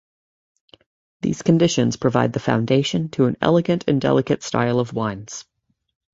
[1.21, 5.45] These conditions provide the foundation to an elegant and delicate style of wines.